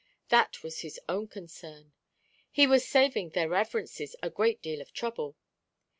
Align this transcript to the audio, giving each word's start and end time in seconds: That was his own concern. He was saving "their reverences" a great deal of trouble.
That 0.29 0.63
was 0.63 0.79
his 0.79 0.99
own 1.07 1.27
concern. 1.27 1.93
He 2.49 2.65
was 2.65 2.87
saving 2.87 3.29
"their 3.29 3.47
reverences" 3.49 4.15
a 4.23 4.31
great 4.31 4.59
deal 4.59 4.81
of 4.81 4.91
trouble. 4.93 5.37